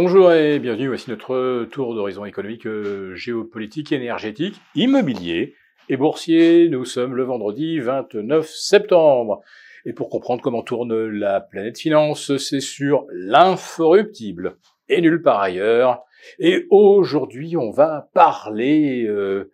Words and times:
Bonjour 0.00 0.30
et 0.30 0.60
bienvenue, 0.60 0.86
voici 0.86 1.10
notre 1.10 1.64
tour 1.72 1.92
d'horizon 1.92 2.24
économique, 2.24 2.68
euh, 2.68 3.16
géopolitique, 3.16 3.90
énergétique, 3.90 4.54
immobilier 4.76 5.56
et 5.88 5.96
boursier. 5.96 6.68
Nous 6.68 6.84
sommes 6.84 7.16
le 7.16 7.24
vendredi 7.24 7.80
29 7.80 8.48
septembre. 8.48 9.42
Et 9.84 9.92
pour 9.92 10.08
comprendre 10.08 10.40
comment 10.40 10.62
tourne 10.62 11.08
la 11.08 11.40
planète 11.40 11.80
finance, 11.80 12.36
c'est 12.36 12.60
sur 12.60 13.08
l'inforruptible 13.10 14.58
et 14.88 15.00
nulle 15.00 15.20
part 15.20 15.40
ailleurs. 15.40 16.04
Et 16.38 16.68
aujourd'hui, 16.70 17.56
on 17.56 17.72
va 17.72 18.08
parler 18.14 19.04
euh, 19.04 19.52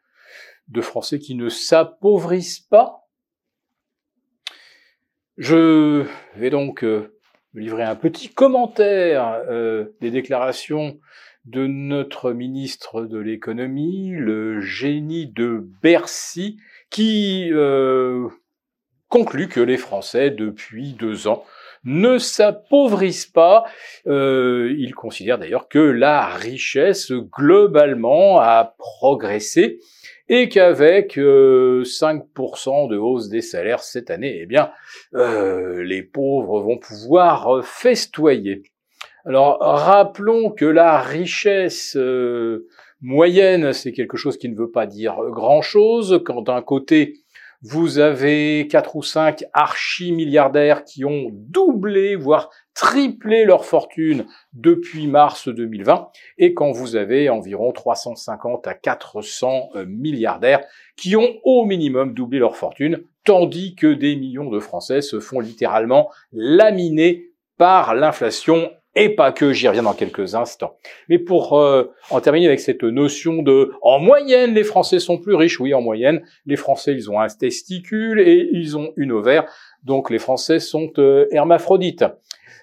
de 0.68 0.82
Français 0.82 1.20
qui 1.20 1.36
ne 1.36 1.48
s'appauvrissent 1.48 2.60
pas. 2.60 3.08
Je 5.38 6.04
vais 6.36 6.50
donc 6.50 6.84
euh, 6.84 7.13
livrer 7.54 7.84
un 7.84 7.94
petit 7.94 8.28
commentaire 8.28 9.40
euh, 9.48 9.86
des 10.00 10.10
déclarations 10.10 10.98
de 11.44 11.66
notre 11.66 12.32
ministre 12.32 13.02
de 13.02 13.18
l'économie, 13.18 14.10
le 14.10 14.60
génie 14.60 15.26
de 15.26 15.62
Bercy, 15.82 16.58
qui 16.90 17.50
euh, 17.52 18.28
conclut 19.08 19.48
que 19.48 19.60
les 19.60 19.76
Français, 19.76 20.30
depuis 20.30 20.94
deux 20.94 21.28
ans, 21.28 21.44
ne 21.84 22.18
s'appauvrissent 22.18 23.26
pas. 23.26 23.64
Euh, 24.06 24.74
il 24.78 24.94
considère 24.94 25.38
d'ailleurs 25.38 25.68
que 25.68 25.78
la 25.78 26.26
richesse 26.26 27.12
globalement 27.12 28.40
a 28.40 28.74
progressé 28.78 29.80
et 30.28 30.48
qu'avec 30.48 31.16
5% 31.16 31.18
euh, 31.18 32.88
de 32.88 32.96
hausse 32.96 33.28
des 33.28 33.42
salaires 33.42 33.80
cette 33.80 34.10
année, 34.10 34.38
eh 34.40 34.46
bien, 34.46 34.70
euh, 35.14 35.82
les 35.82 36.02
pauvres 36.02 36.60
vont 36.60 36.78
pouvoir 36.78 37.64
festoyer. 37.64 38.62
Alors, 39.26 39.58
rappelons 39.60 40.50
que 40.50 40.64
la 40.64 41.00
richesse 41.00 41.96
euh, 41.96 42.68
moyenne, 43.00 43.72
c'est 43.72 43.92
quelque 43.92 44.16
chose 44.16 44.36
qui 44.38 44.48
ne 44.48 44.56
veut 44.56 44.70
pas 44.70 44.86
dire 44.86 45.16
grand-chose. 45.30 46.22
Quand 46.24 46.42
d'un 46.42 46.62
côté, 46.62 47.14
vous 47.62 47.98
avez 47.98 48.68
quatre 48.70 48.96
ou 48.96 49.02
cinq 49.02 49.44
archi-milliardaires 49.54 50.84
qui 50.84 51.04
ont 51.06 51.30
doublé, 51.32 52.16
voire 52.16 52.50
triplé 52.74 53.44
leur 53.44 53.64
fortune 53.64 54.26
depuis 54.52 55.06
mars 55.06 55.48
2020, 55.48 56.08
et 56.38 56.54
quand 56.54 56.72
vous 56.72 56.96
avez 56.96 57.30
environ 57.30 57.72
350 57.72 58.66
à 58.66 58.74
400 58.74 59.70
euh, 59.76 59.84
milliardaires 59.86 60.60
qui 60.96 61.16
ont 61.16 61.34
au 61.44 61.64
minimum 61.64 62.14
doublé 62.14 62.38
leur 62.38 62.56
fortune, 62.56 63.04
tandis 63.24 63.74
que 63.74 63.86
des 63.86 64.16
millions 64.16 64.50
de 64.50 64.58
Français 64.58 65.00
se 65.00 65.20
font 65.20 65.40
littéralement 65.40 66.10
laminer 66.32 67.30
par 67.56 67.94
l'inflation 67.94 68.70
et 68.96 69.08
pas 69.08 69.32
que, 69.32 69.52
j'y 69.52 69.66
reviens 69.66 69.82
dans 69.82 69.92
quelques 69.92 70.34
instants. 70.34 70.76
Mais 71.08 71.18
pour 71.18 71.58
euh, 71.58 71.92
en 72.10 72.20
terminer 72.20 72.46
avec 72.46 72.60
cette 72.60 72.84
notion 72.84 73.42
de 73.42 73.72
en 73.82 73.98
moyenne 73.98 74.54
les 74.54 74.62
Français 74.62 75.00
sont 75.00 75.18
plus 75.18 75.34
riches, 75.34 75.58
oui 75.58 75.74
en 75.74 75.80
moyenne, 75.80 76.22
les 76.46 76.56
Français 76.56 76.92
ils 76.92 77.10
ont 77.10 77.20
un 77.20 77.26
testicule 77.26 78.20
et 78.20 78.48
ils 78.52 78.76
ont 78.76 78.92
une 78.96 79.12
ovaire, 79.12 79.46
donc 79.82 80.10
les 80.10 80.18
Français 80.18 80.60
sont 80.60 80.92
euh, 80.98 81.26
hermaphrodites. 81.32 82.04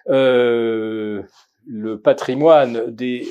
Euh, 0.10 1.22
le 1.68 2.00
patrimoine 2.00 2.90
des 2.90 3.28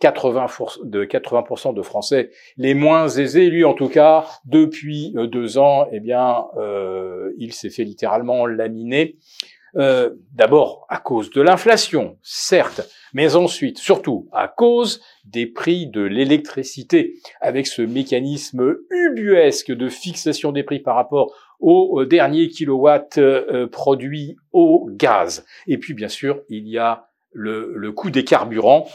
80%, 0.00 0.88
de 0.88 1.04
80% 1.04 1.74
de 1.74 1.82
Français 1.82 2.30
les 2.56 2.74
moins 2.74 3.08
aisés, 3.08 3.50
lui 3.50 3.64
en 3.64 3.74
tout 3.74 3.88
cas, 3.88 4.26
depuis 4.46 5.12
deux 5.14 5.58
ans, 5.58 5.86
eh 5.92 6.00
bien, 6.00 6.46
il 7.36 7.52
s'est 7.52 7.70
fait 7.70 7.84
littéralement 7.84 8.46
laminer. 8.46 9.18
Euh, 9.74 10.10
d'abord 10.34 10.84
à 10.90 10.98
cause 10.98 11.30
de 11.30 11.40
l'inflation, 11.40 12.18
certes, 12.22 12.82
mais 13.14 13.36
ensuite, 13.36 13.78
surtout, 13.78 14.28
à 14.30 14.46
cause 14.46 15.00
des 15.24 15.46
prix 15.46 15.86
de 15.86 16.02
l'électricité, 16.02 17.14
avec 17.40 17.66
ce 17.66 17.80
mécanisme 17.80 18.76
ubuesque 18.90 19.72
de 19.72 19.88
fixation 19.88 20.52
des 20.52 20.62
prix 20.62 20.80
par 20.80 20.94
rapport 20.94 21.34
au 21.62 22.04
dernier 22.04 22.48
kilowatt 22.48 23.18
euh, 23.18 23.66
produit 23.68 24.36
au 24.52 24.88
gaz. 24.90 25.44
Et 25.66 25.78
puis, 25.78 25.94
bien 25.94 26.08
sûr, 26.08 26.42
il 26.48 26.68
y 26.68 26.76
a 26.76 27.06
le, 27.32 27.92
coût 27.92 28.10
des 28.10 28.24
carburants 28.24 28.88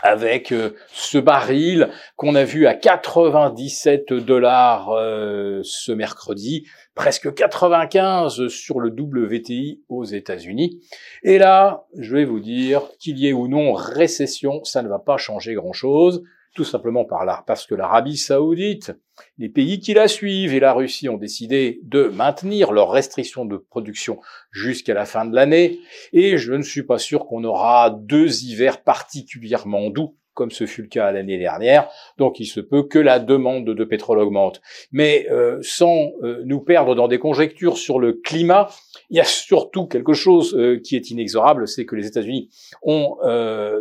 avec 0.00 0.52
euh, 0.52 0.70
ce 0.92 1.18
baril 1.18 1.90
qu'on 2.16 2.36
a 2.36 2.44
vu 2.44 2.66
à 2.66 2.74
97 2.74 4.12
dollars 4.12 4.90
euh, 4.90 5.60
ce 5.64 5.90
mercredi, 5.90 6.66
presque 6.94 7.34
95 7.34 8.46
sur 8.46 8.78
le 8.78 8.90
WTI 8.90 9.82
aux 9.88 10.04
États-Unis. 10.04 10.80
Et 11.24 11.38
là, 11.38 11.84
je 11.98 12.14
vais 12.14 12.24
vous 12.24 12.40
dire 12.40 12.82
qu'il 13.00 13.18
y 13.18 13.28
ait 13.28 13.32
ou 13.32 13.48
non 13.48 13.72
récession, 13.72 14.62
ça 14.64 14.82
ne 14.82 14.88
va 14.88 15.00
pas 15.00 15.16
changer 15.16 15.54
grand-chose 15.54 16.22
tout 16.54 16.64
simplement 16.64 17.04
par 17.04 17.24
là, 17.24 17.44
parce 17.46 17.66
que 17.66 17.74
l'Arabie 17.74 18.16
saoudite, 18.16 18.92
les 19.38 19.48
pays 19.48 19.80
qui 19.80 19.94
la 19.94 20.08
suivent 20.08 20.54
et 20.54 20.60
la 20.60 20.72
Russie 20.72 21.08
ont 21.08 21.16
décidé 21.16 21.80
de 21.84 22.04
maintenir 22.04 22.72
leurs 22.72 22.90
restrictions 22.90 23.44
de 23.44 23.56
production 23.56 24.20
jusqu'à 24.50 24.94
la 24.94 25.04
fin 25.04 25.24
de 25.24 25.34
l'année, 25.34 25.78
et 26.12 26.38
je 26.38 26.52
ne 26.52 26.62
suis 26.62 26.82
pas 26.84 26.98
sûr 26.98 27.26
qu'on 27.26 27.44
aura 27.44 27.90
deux 27.90 28.44
hivers 28.44 28.82
particulièrement 28.82 29.90
doux 29.90 30.16
comme 30.38 30.52
ce 30.52 30.66
fut 30.66 30.82
le 30.82 30.88
cas 30.88 31.10
l'année 31.10 31.36
dernière. 31.36 31.90
Donc 32.16 32.38
il 32.38 32.46
se 32.46 32.60
peut 32.60 32.84
que 32.84 33.00
la 33.00 33.18
demande 33.18 33.64
de 33.64 33.84
pétrole 33.84 34.20
augmente. 34.20 34.60
Mais 34.92 35.26
euh, 35.32 35.58
sans 35.62 36.12
euh, 36.22 36.42
nous 36.44 36.60
perdre 36.60 36.94
dans 36.94 37.08
des 37.08 37.18
conjectures 37.18 37.76
sur 37.76 37.98
le 37.98 38.12
climat, 38.12 38.68
il 39.10 39.16
y 39.16 39.20
a 39.20 39.24
surtout 39.24 39.88
quelque 39.88 40.12
chose 40.12 40.54
euh, 40.54 40.78
qui 40.78 40.94
est 40.94 41.10
inexorable, 41.10 41.66
c'est 41.66 41.86
que 41.86 41.96
les 41.96 42.06
États-Unis 42.06 42.50
ont 42.82 43.16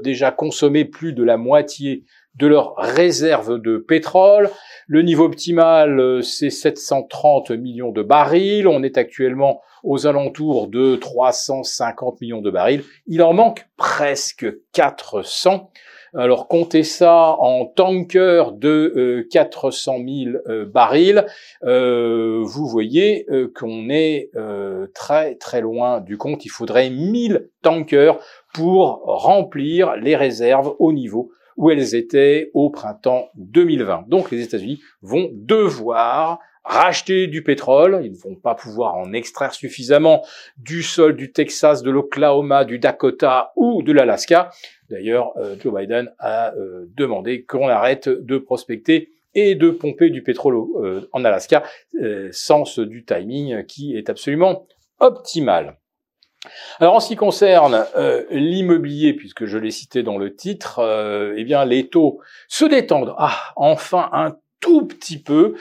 déjà 0.03 0.31
consommé 0.31 0.83
plus 0.83 1.13
de 1.13 1.23
la 1.23 1.37
moitié 1.37 2.05
de 2.37 2.47
leurs 2.47 2.75
réserves 2.77 3.59
de 3.59 3.77
pétrole. 3.77 4.49
Le 4.87 5.01
niveau 5.01 5.25
optimal, 5.25 5.99
euh, 5.99 6.21
c'est 6.21 6.49
730 6.49 7.51
millions 7.51 7.91
de 7.91 8.03
barils. 8.03 8.67
On 8.67 8.83
est 8.83 8.97
actuellement 8.97 9.61
aux 9.83 10.07
alentours 10.07 10.67
de 10.67 10.95
350 10.95 12.21
millions 12.21 12.41
de 12.41 12.51
barils. 12.51 12.83
Il 13.07 13.21
en 13.21 13.33
manque 13.33 13.67
presque 13.75 14.45
400. 14.73 15.71
Alors 16.13 16.47
comptez 16.47 16.83
ça 16.83 17.35
en 17.39 17.65
tanker 17.65 18.53
de 18.53 19.27
400 19.29 19.97
000 19.97 20.37
euh, 20.47 20.65
barils, 20.65 21.25
euh, 21.63 22.41
vous 22.43 22.65
voyez 22.65 23.27
qu'on 23.55 23.89
est 23.89 24.31
très 24.93 25.35
très 25.35 25.59
loin 25.59 25.99
du 25.99 26.17
compte. 26.17 26.45
Il 26.45 26.49
faudrait 26.49 26.89
1000 26.89 27.49
tankers 27.61 28.19
pour 28.53 29.01
remplir 29.05 29.97
les 29.97 30.15
réserves 30.15 30.73
au 30.79 30.93
niveau 30.93 31.31
où 31.57 31.71
elles 31.71 31.95
étaient 31.95 32.51
au 32.53 32.69
printemps 32.69 33.29
2020. 33.35 34.05
Donc 34.07 34.31
les 34.31 34.41
États-Unis 34.41 34.81
vont 35.01 35.29
devoir 35.33 36.39
racheter 36.63 37.27
du 37.27 37.43
pétrole, 37.43 38.01
ils 38.03 38.11
ne 38.11 38.17
vont 38.17 38.35
pas 38.35 38.53
pouvoir 38.53 38.95
en 38.95 39.13
extraire 39.13 39.53
suffisamment 39.53 40.23
du 40.57 40.83
sol 40.83 41.15
du 41.15 41.31
Texas, 41.31 41.81
de 41.81 41.89
l'Oklahoma, 41.89 42.65
du 42.65 42.77
Dakota 42.77 43.53
ou 43.55 43.81
de 43.81 43.93
l'Alaska. 43.93 44.49
D'ailleurs, 44.89 45.31
euh, 45.37 45.55
Joe 45.59 45.73
Biden 45.73 46.11
a 46.19 46.53
euh, 46.55 46.85
demandé 46.95 47.43
qu'on 47.43 47.69
arrête 47.69 48.09
de 48.09 48.37
prospecter 48.37 49.11
et 49.33 49.55
de 49.55 49.69
pomper 49.69 50.09
du 50.09 50.23
pétrole 50.23 50.57
euh, 50.81 51.07
en 51.13 51.23
Alaska, 51.23 51.63
sens 52.31 52.79
du 52.79 53.05
timing 53.05 53.65
qui 53.65 53.95
est 53.95 54.09
absolument 54.09 54.67
optimal. 54.99 55.77
Alors 56.79 56.95
en 56.95 56.99
ce 56.99 57.07
qui 57.07 57.15
concerne 57.15 57.85
euh, 57.97 58.23
l'immobilier, 58.29 59.13
puisque 59.13 59.45
je 59.45 59.57
l'ai 59.57 59.71
cité 59.71 60.03
dans 60.03 60.17
le 60.17 60.35
titre, 60.35 60.79
euh, 60.79 61.33
eh 61.37 61.43
bien 61.43 61.65
les 61.65 61.87
taux 61.87 62.19
se 62.47 62.65
détendent. 62.65 63.13
Ah, 63.17 63.37
enfin 63.55 64.09
un 64.13 64.35
tout 64.59 64.85
petit 64.85 65.21
peu. 65.21 65.55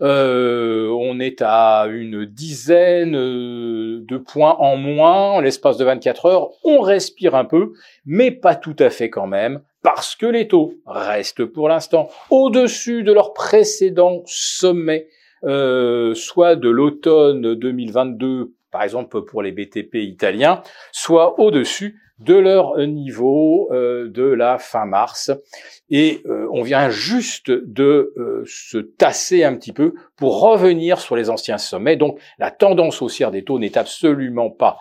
Euh, 0.00 0.88
on 0.90 1.18
est 1.18 1.42
à 1.42 1.86
une 1.90 2.24
dizaine 2.24 3.12
de 3.12 4.16
points 4.16 4.56
en 4.58 4.76
moins 4.76 5.32
en 5.32 5.40
l'espace 5.40 5.76
de 5.76 5.84
24 5.84 6.26
heures. 6.26 6.50
On 6.64 6.80
respire 6.80 7.34
un 7.34 7.44
peu, 7.44 7.72
mais 8.06 8.30
pas 8.30 8.54
tout 8.54 8.76
à 8.78 8.90
fait 8.90 9.10
quand 9.10 9.26
même, 9.26 9.60
parce 9.82 10.14
que 10.14 10.26
les 10.26 10.46
taux 10.46 10.74
restent 10.86 11.44
pour 11.44 11.68
l'instant 11.68 12.08
au-dessus 12.30 13.02
de 13.02 13.12
leur 13.12 13.32
précédent 13.32 14.22
sommet, 14.26 15.08
soit 15.42 16.56
de 16.56 16.68
l'automne 16.68 17.54
2022 17.54 18.52
par 18.70 18.82
exemple 18.82 19.22
pour 19.22 19.42
les 19.42 19.52
BTP 19.52 19.96
italiens, 19.96 20.62
soit 20.92 21.38
au-dessus 21.40 22.00
de 22.18 22.34
leur 22.34 22.76
niveau 22.78 23.68
euh, 23.72 24.08
de 24.08 24.24
la 24.24 24.58
fin 24.58 24.86
mars. 24.86 25.30
Et 25.90 26.22
euh, 26.26 26.48
on 26.52 26.62
vient 26.62 26.90
juste 26.90 27.50
de 27.50 28.12
euh, 28.16 28.42
se 28.46 28.78
tasser 28.78 29.44
un 29.44 29.54
petit 29.54 29.72
peu 29.72 29.94
pour 30.16 30.40
revenir 30.40 31.00
sur 31.00 31.16
les 31.16 31.30
anciens 31.30 31.58
sommets. 31.58 31.96
Donc 31.96 32.18
la 32.38 32.50
tendance 32.50 33.02
haussière 33.02 33.30
des 33.30 33.44
taux 33.44 33.58
n'est 33.58 33.78
absolument 33.78 34.50
pas 34.50 34.78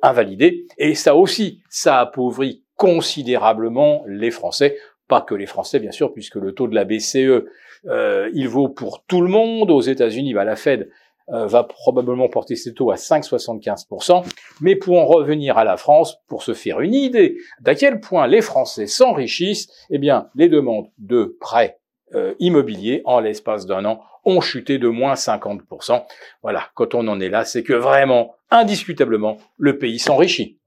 invalidée. 0.00 0.66
Et 0.78 0.94
ça 0.94 1.16
aussi, 1.16 1.60
ça 1.68 1.98
appauvrit 1.98 2.62
considérablement 2.76 4.04
les 4.06 4.30
Français. 4.30 4.78
Pas 5.08 5.20
que 5.20 5.34
les 5.34 5.46
Français, 5.46 5.80
bien 5.80 5.90
sûr, 5.90 6.12
puisque 6.14 6.36
le 6.36 6.52
taux 6.52 6.68
de 6.68 6.74
la 6.76 6.84
BCE, 6.84 7.46
il 8.32 8.48
vaut 8.48 8.68
pour 8.68 9.02
tout 9.06 9.20
le 9.20 9.28
monde. 9.28 9.72
Aux 9.72 9.80
États-Unis, 9.80 10.34
bah, 10.34 10.44
la 10.44 10.54
Fed 10.54 10.88
euh, 11.32 11.46
va 11.46 11.64
probablement 11.64 12.28
porter 12.28 12.56
ses 12.56 12.74
taux 12.74 12.90
à 12.90 12.96
5,75%. 12.96 14.24
Mais 14.60 14.76
pour 14.76 14.98
en 14.98 15.06
revenir 15.06 15.58
à 15.58 15.64
la 15.64 15.76
France, 15.76 16.18
pour 16.28 16.42
se 16.42 16.54
faire 16.54 16.80
une 16.80 16.94
idée 16.94 17.38
d'à 17.60 17.74
quel 17.74 18.00
point 18.00 18.26
les 18.26 18.40
Français 18.40 18.86
s'enrichissent, 18.86 19.68
eh 19.90 19.98
bien, 19.98 20.28
les 20.34 20.48
demandes 20.48 20.88
de 20.98 21.36
prêts 21.40 21.78
euh, 22.14 22.34
immobiliers 22.40 23.02
en 23.04 23.20
l'espace 23.20 23.66
d'un 23.66 23.84
an 23.84 24.00
ont 24.24 24.40
chuté 24.40 24.78
de 24.78 24.88
moins 24.88 25.14
50%. 25.14 26.04
Voilà, 26.42 26.68
quand 26.74 26.94
on 26.94 27.06
en 27.08 27.20
est 27.20 27.28
là, 27.28 27.44
c'est 27.44 27.62
que 27.62 27.72
vraiment, 27.72 28.34
indiscutablement, 28.50 29.38
le 29.56 29.78
pays 29.78 29.98
s'enrichit. 29.98 30.59